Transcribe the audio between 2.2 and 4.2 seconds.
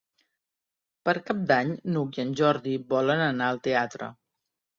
en Jordi volen anar al teatre.